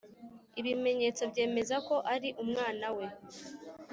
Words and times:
ibimenyetso 0.59 1.21
byemeza 1.31 1.75
ko 1.87 1.95
ari 2.13 2.29
umwana 2.43 2.87
we 2.97 3.05